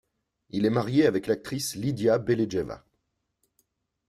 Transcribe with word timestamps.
Il 0.49 0.65
est 0.65 0.71
marié 0.71 1.05
avec 1.05 1.27
l'actrice 1.27 1.75
Lidia 1.75 2.17
Belejeva. 2.17 2.83